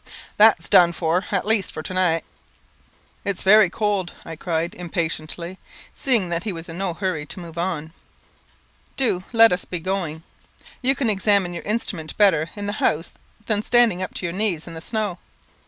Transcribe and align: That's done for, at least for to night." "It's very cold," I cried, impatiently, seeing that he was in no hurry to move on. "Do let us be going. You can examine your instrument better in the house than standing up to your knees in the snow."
That's 0.37 0.67
done 0.67 0.93
for, 0.93 1.25
at 1.29 1.45
least 1.45 1.71
for 1.71 1.83
to 1.83 1.93
night." 1.93 2.23
"It's 3.23 3.43
very 3.43 3.69
cold," 3.69 4.13
I 4.25 4.35
cried, 4.35 4.73
impatiently, 4.73 5.59
seeing 5.93 6.29
that 6.29 6.41
he 6.43 6.51
was 6.51 6.67
in 6.67 6.79
no 6.79 6.95
hurry 6.95 7.23
to 7.27 7.39
move 7.39 7.55
on. 7.59 7.93
"Do 8.97 9.23
let 9.31 9.51
us 9.51 9.63
be 9.63 9.77
going. 9.79 10.23
You 10.81 10.95
can 10.95 11.11
examine 11.11 11.53
your 11.53 11.61
instrument 11.65 12.17
better 12.17 12.49
in 12.55 12.65
the 12.65 12.73
house 12.81 13.11
than 13.45 13.61
standing 13.61 14.01
up 14.01 14.15
to 14.15 14.25
your 14.25 14.33
knees 14.33 14.65
in 14.65 14.73
the 14.73 14.81
snow." 14.81 15.19